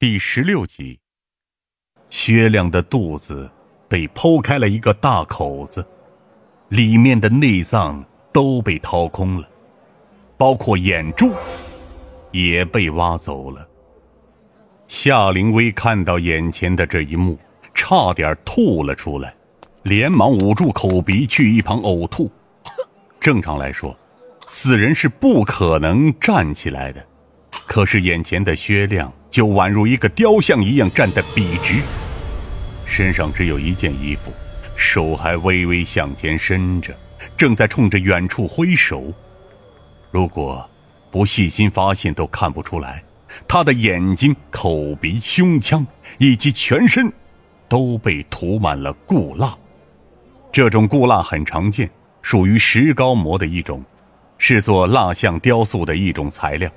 [0.00, 0.98] 第十六集，
[2.08, 3.50] 薛亮的肚子
[3.86, 5.86] 被剖开了一个大口子，
[6.70, 8.02] 里面的内脏
[8.32, 9.46] 都被掏空了，
[10.38, 11.30] 包括眼珠
[12.32, 13.68] 也被挖走了。
[14.88, 17.38] 夏灵薇看到眼前的这一幕，
[17.74, 19.34] 差点吐了出来，
[19.82, 22.32] 连忙捂住口鼻去一旁呕吐。
[23.20, 23.94] 正常来说，
[24.46, 27.06] 死人是不可能站起来的，
[27.66, 29.12] 可是眼前的薛亮。
[29.30, 31.80] 就宛如一个雕像一样站得笔直，
[32.84, 34.32] 身上只有一件衣服，
[34.74, 36.92] 手还微微向前伸着，
[37.36, 39.12] 正在冲着远处挥手。
[40.10, 40.68] 如果
[41.10, 43.04] 不细心发现，都看不出来，
[43.46, 45.86] 他的眼睛、口鼻、胸腔
[46.18, 47.12] 以及全身
[47.68, 49.56] 都被涂满了固蜡。
[50.50, 51.88] 这种固蜡很常见，
[52.22, 53.84] 属于石膏模的一种，
[54.38, 56.68] 是做蜡像雕塑的一种材料。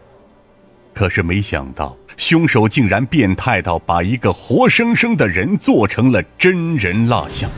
[0.94, 7.50] 可是没想到，凶手竟然变态到把一个活生生的人做成了真人蜡像，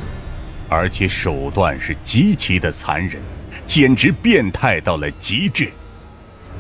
[0.70, 3.22] 而且手段是极其的残忍，
[3.66, 5.70] 简直变态到了极致。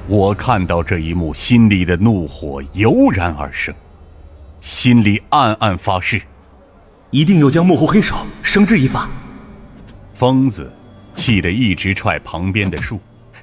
[0.07, 3.73] 我看到这一幕，心里的怒火油然而生，
[4.59, 6.21] 心里暗暗发誓，
[7.09, 9.09] 一定要将幕后黑手绳之以法。
[10.13, 10.71] 疯子
[11.13, 12.99] 气得一直踹旁边的树。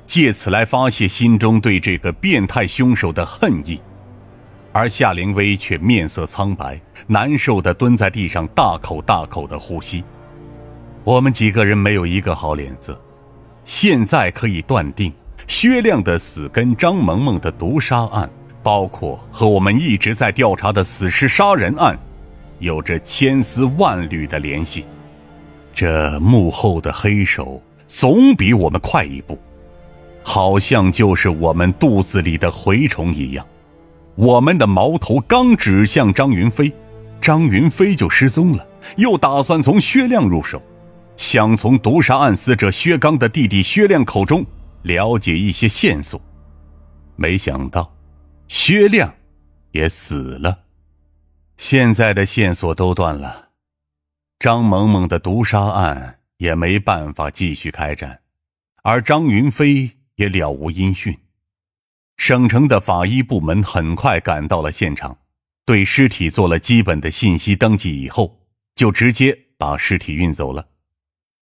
[0.07, 3.81] 借此来发泄心中对这个变态凶手的恨意，
[4.73, 10.05] 而夏灵薇却面色苍白，难受的蹲在地上，大口大口的呼吸。
[11.05, 13.01] 我们几个人没有一个好脸色。
[13.65, 15.13] 现在可以断定，
[15.47, 18.29] 薛亮的死跟张萌萌的毒杀案，
[18.63, 21.99] 包括和我们一直在调查的死尸杀人案，
[22.59, 24.85] 有着千丝万缕的联系。
[25.73, 29.39] 这幕后的黑手总比我们快一步。
[30.25, 33.47] 好像就是我们肚子里的蛔虫一样，
[34.15, 36.73] 我们的矛头刚指向张云飞，
[37.21, 40.63] 张云飞就失踪了，又打算从薛亮入手，
[41.17, 44.45] 想从毒杀案死者薛刚的弟弟薛亮口中
[44.83, 46.21] 了解一些线索，
[47.17, 47.93] 没想到，
[48.49, 49.13] 薛亮
[49.73, 50.61] 也死了，
[51.57, 53.49] 现在的线索都断了，
[54.39, 58.21] 张萌萌的毒杀案也没办法继续开展，
[58.85, 59.91] 而张云飞。
[60.17, 61.17] 也了无音讯。
[62.17, 65.19] 省城的法医部门很快赶到了现场，
[65.65, 68.41] 对尸体做了基本的信息登记以后，
[68.77, 70.69] 就直接把尸体运走了。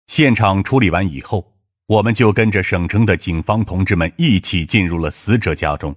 [0.07, 1.55] 现场处理完以后，
[1.87, 5.97] 我们就跟着省城的警方同志们一起进入了死者家中。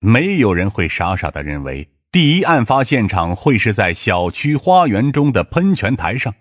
[0.00, 6.34] 没有人会傻傻的认为第一案发现场会是在小区花园中的喷泉台上。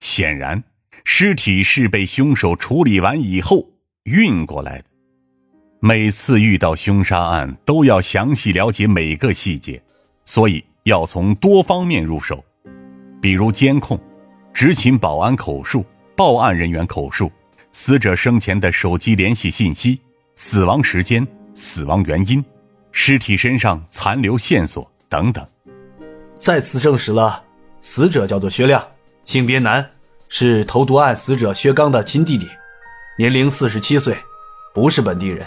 [0.00, 0.64] 显然，
[1.04, 3.70] 尸体是被凶手处理完以后。
[4.04, 4.84] 运过来的，
[5.80, 9.80] 每次遇到凶杀案都要详细了解每个细节，
[10.24, 12.44] 所以要从多方面入手，
[13.20, 13.98] 比如监控、
[14.52, 15.84] 执勤保安口述、
[16.16, 17.30] 报案人员口述、
[17.70, 20.00] 死者生前的手机联系信息、
[20.34, 22.44] 死亡时间、死亡原因、
[22.90, 25.46] 尸体身上残留线索等等。
[26.40, 27.44] 再次证实了，
[27.82, 28.84] 死者叫做薛亮，
[29.24, 29.88] 性别男，
[30.28, 32.48] 是投毒案死者薛刚的亲弟弟。
[33.18, 34.16] 年龄四十七岁，
[34.72, 35.46] 不是本地人，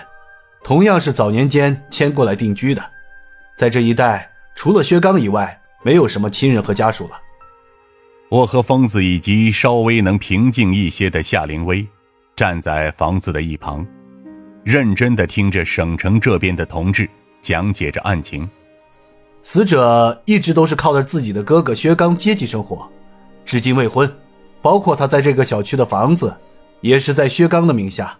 [0.63, 2.83] 同样是早年间迁过来定居的。
[3.57, 7.19] 在这一带，除了薛刚以外，没有什么亲人和家属了。
[8.29, 11.87] 我和疯子以及稍微能平静一些的夏灵薇，
[12.35, 13.83] 站在房子的一旁，
[14.63, 17.09] 认真的听着省城这边的同志
[17.41, 18.47] 讲解着案情。
[19.41, 22.87] 死者一直都是靠着自己的哥哥薛刚接济生活，
[23.43, 24.11] 至今未婚，
[24.61, 26.31] 包括他在这个小区的房子。
[26.81, 28.17] 也是在薛刚的名下。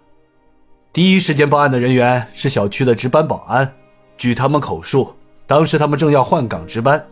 [0.93, 3.71] 第一时间报案的人员是小区的值班保安。
[4.17, 5.13] 据他们口述，
[5.45, 7.05] 当时他们正要换岗值班，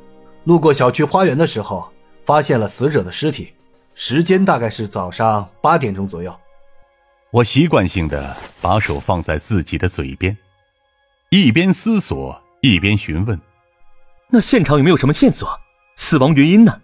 [0.46, 1.92] 路过小区花园的时候，
[2.26, 3.54] 发现了死者的尸体。
[3.94, 6.34] 时间大概是早上八点钟左右。
[7.30, 10.38] 我习惯性的把手放在自己的嘴边，
[11.30, 13.40] 一边思索一边询问
[14.32, 15.60] ：“那现场有没有什么线索？
[15.96, 16.82] 死亡原因呢？”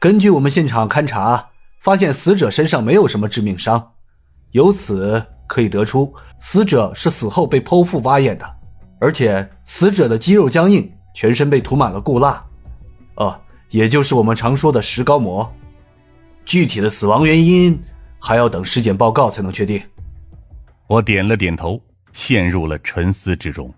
[0.00, 1.50] 根据我们现场勘查。
[1.80, 3.92] 发现死者身上没有什么致命伤，
[4.52, 8.56] 由此可以得出死者是死后被剖腹挖眼的，
[9.00, 12.44] 而且死者的肌肉僵硬，全身被涂满了固蜡，
[13.16, 13.40] 哦，
[13.70, 15.50] 也就是我们常说的石膏膜。
[16.44, 17.80] 具体的死亡原因
[18.20, 19.82] 还要等尸检报告才能确定。
[20.86, 21.80] 我点了点头，
[22.12, 23.72] 陷入了沉思之中。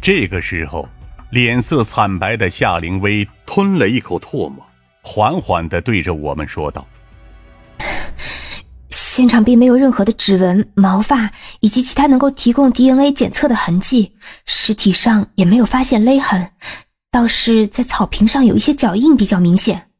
[0.00, 0.88] 这个时候，
[1.30, 4.64] 脸色惨白的夏灵薇吞了一口唾沫，
[5.06, 6.86] 缓缓的对着我们说道。
[8.88, 11.30] 现场并没有任何的指纹、毛发
[11.60, 14.16] 以及其他能够提供 DNA 检测的痕迹，
[14.46, 16.50] 尸体上也没有发现勒痕，
[17.12, 19.90] 倒是在草坪上有一些脚印比较明显。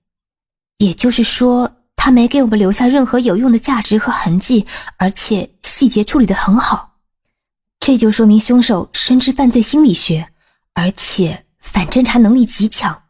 [0.78, 4.66] 也就是说，他没给我们留下任何有用的价值和痕迹，
[4.96, 6.94] 而且细节处理的很好，
[7.78, 10.26] 这就说明凶手深知犯罪心理学，
[10.72, 13.03] 而且反侦查能力极强。